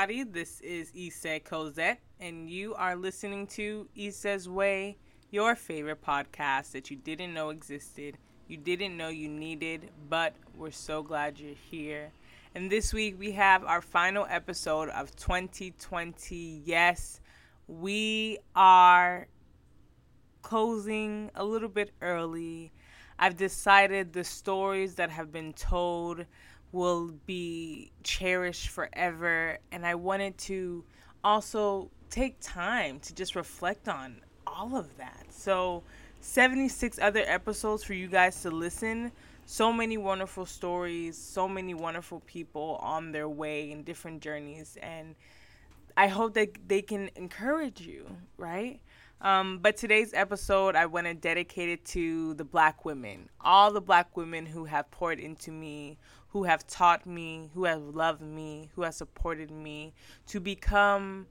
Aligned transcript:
everybody. 0.00 0.22
This 0.22 0.60
is 0.60 0.92
Essah 0.92 1.42
Cozett, 1.42 1.96
and 2.20 2.48
you 2.48 2.72
are 2.74 2.94
listening 2.94 3.48
to 3.48 3.88
Essah's 3.96 4.48
Way, 4.48 4.96
your 5.32 5.56
favorite 5.56 6.04
podcast 6.04 6.70
that 6.70 6.88
you 6.88 6.96
didn't 6.96 7.34
know 7.34 7.50
existed, 7.50 8.16
you 8.46 8.56
didn't 8.56 8.96
know 8.96 9.08
you 9.08 9.28
needed, 9.28 9.90
but 10.08 10.36
we're 10.54 10.70
so 10.70 11.02
glad 11.02 11.40
you're 11.40 11.56
here. 11.68 12.12
And 12.54 12.70
this 12.70 12.94
week 12.94 13.18
we 13.18 13.32
have 13.32 13.64
our 13.64 13.82
final 13.82 14.24
episode 14.30 14.88
of 14.90 15.16
2020. 15.16 16.62
Yes, 16.64 17.20
we 17.66 18.38
are 18.54 19.26
closing 20.42 21.28
a 21.34 21.44
little 21.44 21.68
bit 21.68 21.90
early. 22.00 22.70
I've 23.18 23.36
decided 23.36 24.12
the 24.12 24.22
stories 24.22 24.94
that 24.94 25.10
have 25.10 25.32
been 25.32 25.54
told 25.54 26.24
will 26.72 27.12
be 27.26 27.90
cherished 28.02 28.68
forever. 28.68 29.58
And 29.72 29.86
I 29.86 29.94
wanted 29.94 30.38
to 30.38 30.84
also 31.24 31.90
take 32.10 32.36
time 32.40 33.00
to 33.00 33.14
just 33.14 33.34
reflect 33.34 33.88
on 33.88 34.20
all 34.46 34.76
of 34.76 34.96
that. 34.96 35.26
So, 35.30 35.82
76 36.20 36.98
other 37.00 37.22
episodes 37.26 37.84
for 37.84 37.94
you 37.94 38.08
guys 38.08 38.42
to 38.42 38.50
listen. 38.50 39.12
So 39.46 39.72
many 39.72 39.96
wonderful 39.96 40.46
stories, 40.46 41.16
so 41.16 41.48
many 41.48 41.74
wonderful 41.74 42.20
people 42.26 42.78
on 42.82 43.12
their 43.12 43.28
way 43.28 43.70
in 43.70 43.82
different 43.82 44.20
journeys. 44.20 44.76
And 44.82 45.14
I 45.96 46.08
hope 46.08 46.34
that 46.34 46.56
they 46.68 46.82
can 46.82 47.10
encourage 47.16 47.80
you, 47.80 48.06
right? 48.36 48.80
Um, 49.20 49.58
but 49.58 49.76
today's 49.76 50.14
episode, 50.14 50.76
I 50.76 50.86
want 50.86 51.08
to 51.08 51.14
dedicate 51.14 51.68
it 51.68 51.84
to 51.86 52.34
the 52.34 52.44
black 52.44 52.84
women, 52.84 53.28
all 53.40 53.72
the 53.72 53.80
black 53.80 54.16
women 54.16 54.46
who 54.46 54.66
have 54.66 54.88
poured 54.92 55.18
into 55.18 55.50
me, 55.50 55.98
who 56.28 56.44
have 56.44 56.66
taught 56.68 57.04
me, 57.04 57.50
who 57.54 57.64
have 57.64 57.82
loved 57.82 58.22
me, 58.22 58.70
who 58.76 58.82
have 58.82 58.94
supported 58.94 59.50
me 59.50 59.92
to 60.28 60.38
become 60.38 61.26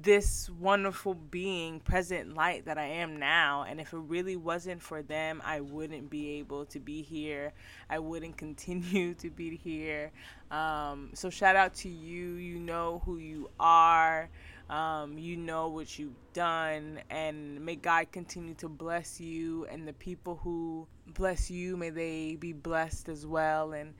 this 0.00 0.48
wonderful 0.48 1.14
being, 1.14 1.80
present 1.80 2.34
light 2.34 2.64
that 2.66 2.78
I 2.78 2.86
am 2.86 3.18
now. 3.18 3.64
And 3.68 3.80
if 3.80 3.92
it 3.92 3.98
really 3.98 4.36
wasn't 4.36 4.80
for 4.80 5.02
them, 5.02 5.42
I 5.44 5.60
wouldn't 5.60 6.10
be 6.10 6.38
able 6.38 6.64
to 6.66 6.78
be 6.78 7.02
here. 7.02 7.52
I 7.90 7.98
wouldn't 7.98 8.36
continue 8.36 9.14
to 9.14 9.30
be 9.30 9.56
here. 9.56 10.12
Um, 10.50 11.10
so, 11.14 11.28
shout 11.28 11.56
out 11.56 11.74
to 11.76 11.88
you. 11.88 12.34
You 12.34 12.58
know 12.58 13.02
who 13.04 13.18
you 13.18 13.50
are. 13.58 14.28
Um, 14.72 15.18
you 15.18 15.36
know 15.36 15.68
what 15.68 15.98
you've 15.98 16.16
done, 16.32 16.98
and 17.10 17.60
may 17.62 17.76
God 17.76 18.10
continue 18.10 18.54
to 18.54 18.70
bless 18.70 19.20
you 19.20 19.66
and 19.66 19.86
the 19.86 19.92
people 19.92 20.40
who 20.42 20.86
bless 21.08 21.50
you. 21.50 21.76
May 21.76 21.90
they 21.90 22.36
be 22.36 22.54
blessed 22.54 23.10
as 23.10 23.26
well. 23.26 23.74
And 23.74 23.92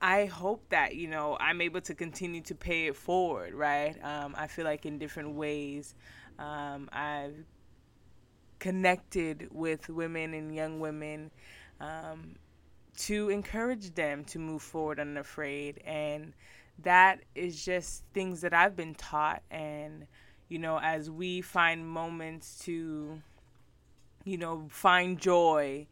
I 0.00 0.26
hope 0.26 0.62
that 0.68 0.94
you 0.94 1.08
know 1.08 1.36
I'm 1.40 1.60
able 1.60 1.80
to 1.80 1.94
continue 1.94 2.40
to 2.42 2.54
pay 2.54 2.86
it 2.86 2.94
forward, 2.94 3.52
right? 3.52 3.96
Um, 4.04 4.36
I 4.38 4.46
feel 4.46 4.64
like 4.64 4.86
in 4.86 4.96
different 4.96 5.34
ways, 5.34 5.96
um, 6.38 6.88
I've 6.92 7.44
connected 8.60 9.48
with 9.50 9.88
women 9.88 10.34
and 10.34 10.54
young 10.54 10.78
women 10.78 11.32
um, 11.80 12.36
to 12.98 13.28
encourage 13.28 13.92
them 13.96 14.24
to 14.26 14.38
move 14.38 14.62
forward 14.62 15.00
unafraid, 15.00 15.82
and 15.84 16.32
that 16.82 17.20
is 17.34 17.64
just 17.64 18.04
things 18.12 18.40
that 18.42 18.52
I've 18.52 18.76
been 18.76 18.94
taught. 18.94 19.42
And 19.50 20.06
you 20.48 20.58
know, 20.58 20.78
as 20.82 21.10
we 21.10 21.40
find 21.40 21.86
moments 21.88 22.58
to, 22.64 23.20
you 24.24 24.38
know, 24.38 24.66
find 24.68 25.18
joy 25.18 25.86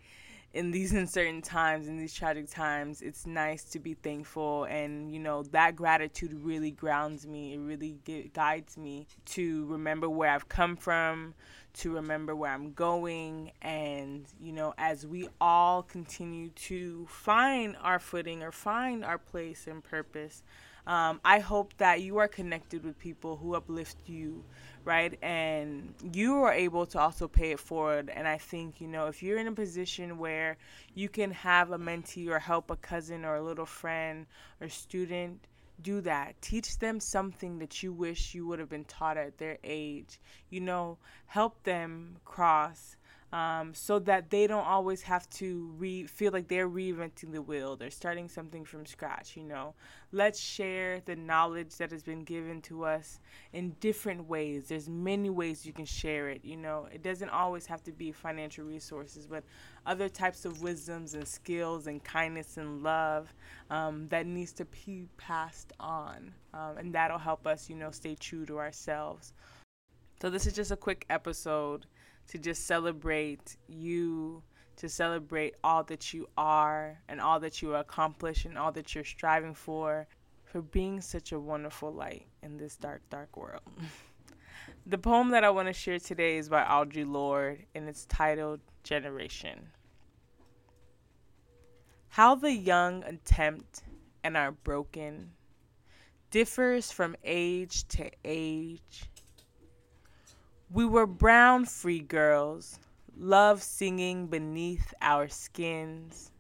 in 0.55 0.71
these 0.71 0.93
uncertain 1.03 1.43
times 1.43 1.89
in 1.89 1.97
these 1.97 2.13
tragic 2.13 2.51
times 2.51 3.01
it's 3.01 3.27
nice 3.27 3.65
to 3.65 3.79
be 3.79 3.95
thankful. 3.95 4.65
And 4.65 5.13
you 5.13 5.19
know 5.19 5.43
that 5.45 5.77
gratitude 5.77 6.35
really 6.35 6.71
grounds 6.71 7.27
me. 7.27 7.55
It 7.55 7.61
really 7.61 7.97
guides 8.35 8.77
me 8.77 9.07
to 9.27 9.67
remember 9.67 10.09
where 10.09 10.31
i've 10.31 10.49
come 10.49 10.77
from 10.77 11.35
to 11.75 11.95
remember 11.95 12.37
where 12.37 12.53
i'm 12.53 12.73
going. 12.73 13.53
And 13.63 14.27
you 14.41 14.53
know 14.53 14.75
as 14.79 15.07
we 15.07 15.29
all 15.41 15.83
continue 15.83 16.51
to 16.51 17.07
find 17.09 17.77
our 17.83 17.99
footing 17.99 18.43
or 18.43 18.53
find 18.53 19.05
our 19.05 19.19
place 19.19 19.67
and 19.67 19.83
purpose 19.83 20.43
um, 20.87 21.21
i 21.25 21.39
hope 21.39 21.77
that 21.79 22.01
you 22.01 22.19
are 22.19 22.29
connected 22.29 22.85
with 22.85 22.99
people 22.99 23.37
who 23.37 23.55
uplift 23.55 23.97
you 24.07 24.45
right? 24.85 25.17
And 25.23 25.95
you 26.13 26.43
are 26.43 26.53
able 26.53 26.87
to 26.87 26.99
also 26.99 27.29
pay 27.29 27.53
it 27.53 27.61
forward. 27.61 28.11
And 28.11 28.27
I 28.27 28.39
think, 28.39 28.81
you 28.81 28.89
know, 28.89 29.07
if 29.07 29.23
you're 29.23 29.39
in 29.39 29.47
a 29.47 29.53
position 29.53 30.19
where 30.19 30.57
you 30.95 31.09
can 31.09 31.31
have 31.31 31.71
a 31.71 31.79
mentee 31.79 32.29
or 32.29 32.39
help 32.39 32.71
a 32.71 32.77
cousin 32.77 33.25
or 33.25 33.37
a 33.37 33.43
little 33.43 33.67
friend 33.67 34.27
or 34.61 34.69
student, 34.69 35.47
do 35.81 36.01
that. 36.03 36.41
Teach 36.41 36.79
them 36.79 37.01
something 37.01 37.59
that 37.59 37.83
you 37.83 37.93
wish 37.93 38.35
you 38.35 38.47
would 38.47 38.59
have 38.59 38.69
been 38.69 38.85
taught 38.85 39.17
at 39.17 39.39
their 39.39 39.59
age. 39.65 40.21
You 40.51 40.61
know, 40.61 40.99
help 41.27 41.63
them 41.65 42.17
cross 42.25 42.97
um, 43.33 43.73
so 43.73 43.99
that 44.01 44.29
they 44.29 44.47
don't 44.47 44.67
always 44.67 45.01
have 45.03 45.29
to 45.31 45.73
re- 45.79 46.07
feel 46.07 46.33
like 46.33 46.49
they're 46.49 46.69
reinventing 46.69 47.33
the 47.33 47.41
wheel. 47.41 47.77
They're 47.77 47.91
starting 47.91 48.29
something 48.29 48.65
from 48.65 48.85
scratch, 48.85 49.37
you 49.37 49.43
know. 49.43 49.75
Let's 50.13 50.39
share 50.39 51.01
the 51.01 51.17
knowledge 51.17 51.77
that 51.77 51.91
has 51.93 52.03
been 52.03 52.25
given 52.25 52.61
to 52.63 52.85
us 52.85 53.21
in 53.55 53.71
different 53.81 54.29
ways. 54.29 54.69
There's 54.69 54.87
many 54.87 55.31
ways 55.31 55.65
you 55.65 55.73
can 55.73 55.87
share 55.87 56.29
it, 56.29 56.45
you 56.45 56.59
know. 56.59 56.89
It 56.93 57.03
doesn't 57.03 57.31
always 57.31 57.65
have 57.67 57.83
to 57.85 57.93
be 57.93 58.13
financial 58.13 58.67
resources, 58.67 59.27
but 59.27 59.45
other 59.87 60.11
types 60.11 60.45
of 60.45 60.61
wisdoms 60.61 61.15
and 61.15 61.27
skills 61.27 61.87
and 61.87 62.05
kindness 62.05 62.59
and 62.59 62.83
love 62.83 63.33
um, 63.71 64.09
that 64.09 64.27
needs 64.27 64.53
to 64.53 64.67
be 64.67 65.09
passed 65.17 65.73
on. 65.81 66.35
Um, 66.53 66.77
and 66.77 66.95
that'll 66.95 67.17
help 67.17 67.47
us, 67.47 67.71
you 67.71 67.77
know, 67.77 67.91
stay 67.93 68.15
true 68.15 68.45
to 68.45 68.59
ourselves. 68.59 69.33
So, 70.21 70.29
this 70.29 70.47
is 70.47 70.53
just 70.53 70.71
a 70.71 70.77
quick 70.77 71.07
episode 71.09 71.87
to 72.29 72.39
just 72.39 72.67
celebrate 72.67 73.57
you, 73.69 74.43
to 74.77 74.89
celebrate 74.89 75.55
all 75.63 75.85
that 75.85 76.13
you 76.13 76.29
are 76.37 76.99
and 77.09 77.21
all 77.21 77.41
that 77.41 77.63
you 77.63 77.75
accomplish 77.75 78.45
and 78.45 78.57
all 78.57 78.73
that 78.73 78.95
you're 78.95 79.05
striving 79.05 79.55
for, 79.55 80.07
for 80.45 80.63
being 80.63 81.01
such 81.01 81.33
a 81.33 81.41
wonderful 81.41 81.93
light 81.93 82.27
in 82.43 82.57
this 82.57 82.77
dark, 82.77 83.03
dark 83.11 83.37
world. 83.37 83.63
the 84.87 84.99
poem 84.99 85.31
that 85.31 85.45
I 85.45 85.51
want 85.51 85.69
to 85.69 85.73
share 85.73 85.99
today 85.99 86.37
is 86.37 86.49
by 86.49 86.63
Audre 86.65 87.11
Lorde 87.11 87.65
and 87.75 87.89
it's 87.89 88.07
titled 88.07 88.61
Generation. 88.83 89.69
How 92.09 92.35
the 92.35 92.53
young 92.53 93.05
attempt 93.05 93.83
and 94.23 94.37
are 94.37 94.53
broken 94.53 95.31
differs 96.31 96.91
from 96.91 97.15
age 97.25 97.87
to 97.89 98.11
age 98.25 99.05
we 100.73 100.87
were 100.87 101.07
brown 101.07 101.67
free 101.67 102.01
girls, 102.01 102.79
love 103.15 103.63
singing 103.63 104.27
beneath 104.27 104.95
our 105.03 105.29
skins, 105.29 106.33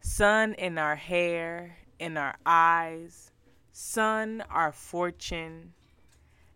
sun 0.00 0.52
in 0.54 0.76
our 0.76 0.96
hair, 0.96 1.78
in 1.98 2.18
our 2.18 2.36
eyes, 2.44 3.32
sun 3.72 4.42
our 4.50 4.70
fortune. 4.70 5.72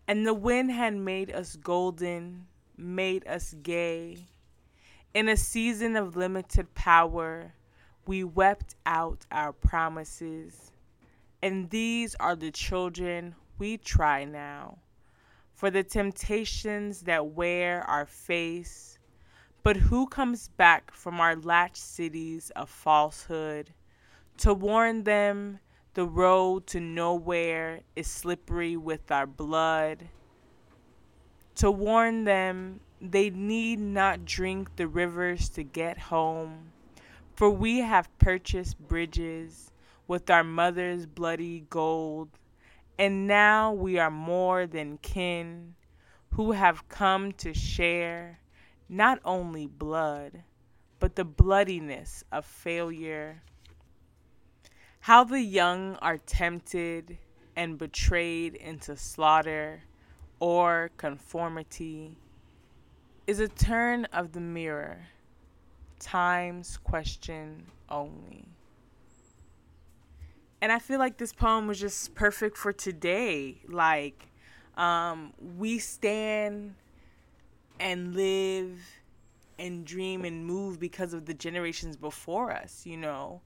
And 0.07 0.27
the 0.27 0.35
wind 0.35 0.71
had 0.71 0.97
made 0.97 1.33
us 1.33 1.57
golden, 1.57 2.47
made 2.77 3.27
us 3.27 3.55
gay. 3.63 4.27
In 5.15 5.31
a 5.31 5.37
season 5.37 5.97
of 5.97 6.15
limited 6.15 6.75
power, 6.75 7.55
we 8.07 8.23
wept 8.23 8.75
out 8.85 9.25
our 9.33 9.55
promises. 9.55 10.73
And 11.41 11.71
these 11.71 12.15
are 12.17 12.37
the 12.37 12.51
children 12.51 13.35
we 13.59 13.79
try 13.79 14.27
now 14.27 14.79
for 15.59 15.73
the 15.73 15.83
temptations 15.83 17.01
that 17.01 17.27
wear 17.27 17.83
our 17.91 18.07
face. 18.07 18.97
But 19.65 19.77
who 19.77 20.07
comes 20.07 20.47
back 20.47 20.93
from 20.93 21.19
our 21.19 21.35
latched 21.35 21.79
cities 21.79 22.53
of 22.55 22.71
falsehood 22.71 23.75
to 24.37 24.55
warn 24.55 25.03
them 25.03 25.59
the 25.95 26.07
road 26.07 26.69
to 26.69 26.79
nowhere 26.79 27.81
is 27.97 28.07
slippery 28.07 28.77
with 28.77 29.11
our 29.11 29.27
blood? 29.27 30.07
To 31.57 31.73
warn 31.73 32.23
them 32.23 32.79
they 33.01 33.29
need 33.31 33.81
not 33.81 34.25
drink 34.25 34.77
the 34.77 34.87
rivers 34.87 35.49
to 35.51 35.65
get 35.65 35.99
home, 35.99 36.71
for 37.35 37.51
we 37.51 37.79
have 37.79 38.17
purchased 38.21 38.79
bridges 38.79 39.73
with 40.07 40.31
our 40.31 40.45
mother's 40.45 41.05
bloody 41.05 41.65
gold 41.69 42.29
and 42.99 43.27
now 43.27 43.73
we 43.73 43.99
are 43.99 44.11
more 44.11 44.67
than 44.67 44.99
kin 44.99 45.75
who 46.33 46.53
have 46.53 46.89
come 46.89 47.33
to 47.33 47.55
share 47.55 48.41
not 48.89 49.21
only 49.25 49.67
blood, 49.67 50.43
but 50.99 51.15
the 51.15 51.25
bloodiness 51.25 52.25
of 52.33 52.45
failure. 52.45 53.43
How 55.01 55.25
the 55.25 55.41
young 55.41 55.95
are 55.97 56.19
tempted 56.19 57.19
and 57.55 57.79
betrayed 57.79 58.55
into 58.55 58.97
slaughter 58.97 59.85
or 60.41 60.91
conformity 60.97 62.19
is 63.27 63.41
a 63.41 63.49
turn 63.49 64.07
of 64.07 64.33
the 64.33 64.41
mirror, 64.41 65.07
time's 65.99 66.77
question 66.79 67.67
only. 67.89 68.58
And 70.61 70.73
I 70.73 70.79
feel 70.79 70.99
like 70.99 71.19
this 71.19 71.33
poem 71.33 71.67
was 71.67 71.79
just 71.79 72.15
perfect 72.15 72.57
for 72.57 72.73
today. 72.73 73.59
Like, 73.69 74.29
um, 74.77 75.33
we 75.57 75.79
stand 75.79 76.75
and 77.81 78.15
live 78.15 78.81
and 79.59 79.85
dream 79.85 80.25
and 80.25 80.47
move 80.47 80.79
because 80.79 81.13
of 81.13 81.27
the 81.27 81.35
generations 81.35 81.97
before 81.97 82.53
us, 82.53 82.87
you 82.87 82.97
know. 82.97 83.41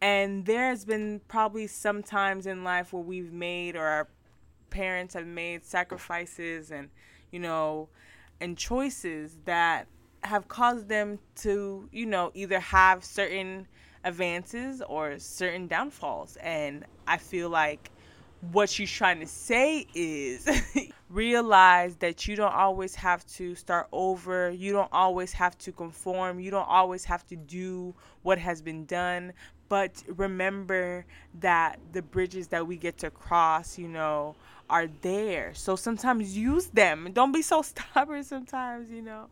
And 0.00 0.44
there's 0.44 0.84
been 0.84 1.20
probably 1.28 1.68
some 1.68 2.02
times 2.02 2.46
in 2.46 2.64
life 2.64 2.92
where 2.92 3.02
we've 3.02 3.32
made 3.32 3.76
or 3.76 3.86
our 3.86 4.08
parents 4.70 5.14
have 5.14 5.26
made 5.26 5.64
sacrifices 5.64 6.70
and, 6.72 6.90
you 7.30 7.38
know, 7.38 7.88
and 8.40 8.58
choices 8.58 9.38
that 9.44 9.86
have 10.24 10.48
caused 10.48 10.88
them 10.88 11.18
to, 11.36 11.88
you 11.92 12.06
know, 12.06 12.32
either 12.34 12.58
have 12.58 13.04
certain 13.04 13.66
advances 14.04 14.82
or 14.82 15.18
certain 15.18 15.66
downfalls. 15.66 16.36
And 16.40 16.84
I 17.06 17.18
feel 17.18 17.48
like 17.48 17.90
what 18.50 18.68
she's 18.68 18.90
trying 18.90 19.20
to 19.20 19.26
say 19.26 19.86
is 19.94 20.48
realize 21.10 21.94
that 21.96 22.26
you 22.26 22.34
don't 22.34 22.52
always 22.52 22.94
have 22.96 23.24
to 23.26 23.54
start 23.54 23.86
over. 23.92 24.50
You 24.50 24.72
don't 24.72 24.92
always 24.92 25.32
have 25.32 25.56
to 25.58 25.72
conform. 25.72 26.40
You 26.40 26.50
don't 26.50 26.68
always 26.68 27.04
have 27.04 27.26
to 27.28 27.36
do 27.36 27.94
what 28.22 28.38
has 28.38 28.60
been 28.60 28.84
done. 28.84 29.32
But 29.68 30.02
remember 30.08 31.06
that 31.40 31.78
the 31.92 32.02
bridges 32.02 32.48
that 32.48 32.66
we 32.66 32.76
get 32.76 32.98
to 32.98 33.10
cross, 33.10 33.78
you 33.78 33.88
know, 33.88 34.36
are 34.72 34.88
there. 35.02 35.52
So 35.54 35.76
sometimes 35.76 36.36
use 36.36 36.66
them. 36.68 37.10
Don't 37.12 37.30
be 37.30 37.42
so 37.42 37.60
stubborn 37.72 38.24
sometimes, 38.24 38.90
you 38.90 39.02
know. 39.02 39.28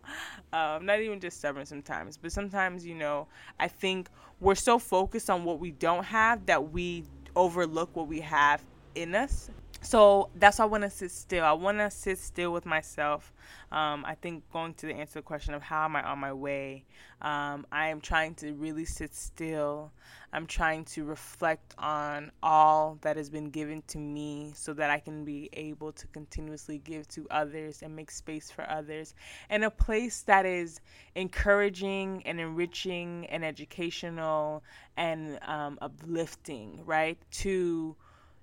Um, 0.52 0.84
not 0.84 1.00
even 1.00 1.18
just 1.18 1.38
stubborn 1.38 1.64
sometimes, 1.64 2.18
but 2.18 2.30
sometimes, 2.30 2.84
you 2.84 2.94
know, 2.94 3.26
I 3.58 3.66
think 3.66 4.08
we're 4.38 4.54
so 4.54 4.78
focused 4.78 5.30
on 5.30 5.44
what 5.44 5.58
we 5.58 5.70
don't 5.70 6.04
have 6.04 6.44
that 6.46 6.70
we 6.70 7.04
overlook 7.34 7.96
what 7.96 8.06
we 8.06 8.20
have 8.20 8.62
in 8.94 9.14
us. 9.14 9.50
So 9.82 10.28
that's 10.34 10.58
why 10.58 10.66
I 10.66 10.68
want 10.68 10.84
to 10.84 10.90
sit 10.90 11.10
still. 11.10 11.44
I 11.44 11.52
want 11.52 11.78
to 11.78 11.90
sit 11.90 12.18
still 12.18 12.52
with 12.52 12.66
myself. 12.66 13.32
Um, 13.72 14.04
I 14.04 14.14
think 14.14 14.44
going 14.52 14.74
to 14.74 14.86
the 14.86 14.94
answer 14.94 15.20
the 15.20 15.22
question 15.22 15.54
of 15.54 15.62
how 15.62 15.84
am 15.84 15.96
I 15.96 16.02
on 16.02 16.18
my 16.18 16.32
way, 16.32 16.84
um, 17.22 17.66
I 17.72 17.88
am 17.88 18.00
trying 18.00 18.34
to 18.36 18.52
really 18.52 18.84
sit 18.84 19.14
still. 19.14 19.90
I'm 20.32 20.46
trying 20.46 20.84
to 20.86 21.04
reflect 21.04 21.74
on 21.78 22.30
all 22.42 22.98
that 23.00 23.16
has 23.16 23.30
been 23.30 23.50
given 23.50 23.82
to 23.88 23.98
me 23.98 24.52
so 24.54 24.74
that 24.74 24.90
I 24.90 24.98
can 24.98 25.24
be 25.24 25.48
able 25.54 25.92
to 25.92 26.06
continuously 26.08 26.78
give 26.78 27.08
to 27.08 27.26
others 27.30 27.82
and 27.82 27.96
make 27.96 28.10
space 28.10 28.50
for 28.50 28.68
others 28.68 29.14
in 29.48 29.62
a 29.64 29.70
place 29.70 30.22
that 30.22 30.46
is 30.46 30.80
encouraging 31.14 32.22
and 32.26 32.38
enriching 32.38 33.26
and 33.26 33.44
educational 33.44 34.62
and 34.96 35.38
um, 35.42 35.78
uplifting, 35.80 36.82
right? 36.84 37.18
To 37.32 37.96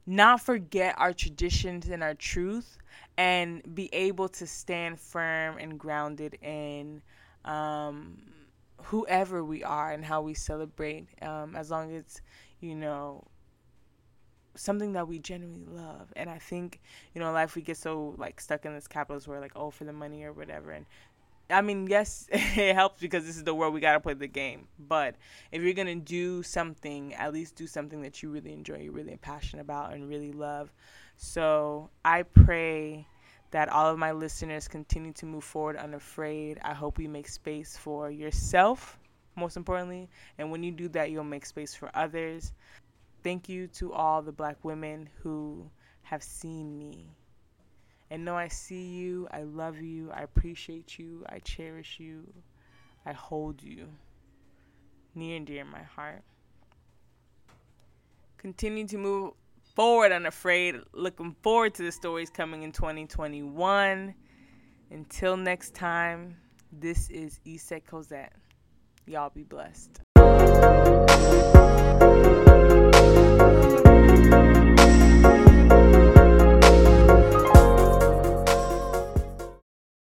not 0.07 0.41
forget 0.41 0.95
our 0.99 1.13
traditions 1.13 1.89
and 1.89 2.03
our 2.03 2.15
truth 2.15 2.79
and 3.17 3.75
be 3.75 3.89
able 3.93 4.29
to 4.29 4.47
stand 4.47 4.99
firm 4.99 5.57
and 5.59 5.79
grounded 5.79 6.35
in 6.41 7.03
um, 7.45 8.17
whoever 8.83 9.43
we 9.43 9.63
are 9.63 9.91
and 9.91 10.05
how 10.05 10.21
we 10.21 10.33
celebrate 10.33 11.07
um, 11.21 11.55
as 11.55 11.71
long 11.71 11.93
as 11.95 12.21
you 12.61 12.75
know 12.75 13.23
something 14.55 14.93
that 14.93 15.07
we 15.07 15.19
genuinely 15.19 15.65
love. 15.69 16.11
And 16.15 16.29
i 16.29 16.39
think 16.39 16.81
you 17.13 17.21
know 17.21 17.31
life 17.31 17.55
we 17.55 17.61
get 17.61 17.77
so 17.77 18.15
like 18.17 18.41
stuck 18.41 18.65
in 18.65 18.73
this 18.73 18.87
capitalist 18.87 19.27
world 19.27 19.41
like 19.41 19.53
oh 19.55 19.71
for 19.71 19.85
the 19.85 19.93
money 19.93 20.23
or 20.23 20.33
whatever. 20.33 20.71
And 20.71 20.85
I 21.49 21.61
mean, 21.61 21.87
yes, 21.87 22.27
it 22.31 22.75
helps 22.75 23.01
because 23.01 23.25
this 23.25 23.37
is 23.37 23.43
the 23.43 23.53
world 23.53 23.73
we 23.73 23.79
gotta 23.79 23.99
play 23.99 24.13
the 24.13 24.27
game. 24.27 24.67
But 24.79 25.15
if 25.51 25.61
you're 25.61 25.73
gonna 25.73 25.95
do 25.95 26.43
something, 26.43 27.13
at 27.13 27.33
least 27.33 27.55
do 27.55 27.67
something 27.67 28.01
that 28.01 28.21
you 28.21 28.29
really 28.29 28.53
enjoy, 28.53 28.79
you're 28.79 28.91
really 28.91 29.17
passionate 29.17 29.61
about, 29.61 29.93
and 29.93 30.09
really 30.09 30.31
love. 30.31 30.73
So 31.15 31.89
I 32.03 32.23
pray 32.23 33.07
that 33.51 33.69
all 33.69 33.89
of 33.89 33.97
my 33.97 34.11
listeners 34.11 34.67
continue 34.67 35.13
to 35.13 35.25
move 35.25 35.43
forward 35.43 35.77
unafraid. 35.77 36.59
I 36.63 36.73
hope 36.73 36.99
you 36.99 37.07
make 37.07 37.29
space 37.29 37.77
for 37.77 38.11
yourself, 38.11 38.99
most 39.35 39.55
importantly, 39.55 40.09
and 40.37 40.51
when 40.51 40.63
you 40.63 40.71
do 40.71 40.89
that, 40.89 41.11
you'll 41.11 41.23
make 41.23 41.45
space 41.45 41.73
for 41.73 41.89
others. 41.95 42.51
Thank 43.23 43.47
you 43.47 43.67
to 43.67 43.93
all 43.93 44.21
the 44.21 44.31
black 44.31 44.63
women 44.63 45.09
who 45.21 45.69
have 46.03 46.23
seen 46.23 46.77
me 46.77 47.09
and 48.09 48.23
know 48.23 48.35
I 48.35 48.47
see 48.47 48.85
you, 48.85 49.27
I 49.31 49.43
love 49.43 49.79
you, 49.81 50.11
I 50.11 50.21
appreciate 50.21 50.97
you, 50.97 51.23
I 51.27 51.39
cherish 51.39 51.99
you, 51.99 52.23
I 53.05 53.13
hold 53.13 53.61
you 53.61 53.87
near 55.15 55.37
and 55.37 55.45
dear 55.45 55.61
in 55.61 55.67
my 55.67 55.83
heart. 55.83 56.23
Continue 58.37 58.87
to 58.87 58.97
move 58.97 59.33
forward 59.75 60.11
unafraid. 60.11 60.75
Looking 60.93 61.35
forward 61.41 61.73
to 61.75 61.83
the 61.83 61.91
stories 61.91 62.29
coming 62.29 62.63
in 62.63 62.71
2021. 62.71 64.13
Until 64.89 65.37
next 65.37 65.73
time, 65.73 66.37
this 66.71 67.09
is 67.09 67.39
Essah 67.45 67.83
Cozett. 67.83 68.29
Y'all 69.05 69.29
be 69.29 69.43
blessed. 69.43 70.01